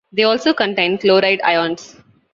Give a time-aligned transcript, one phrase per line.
[0.11, 1.95] They also contain chloride ions.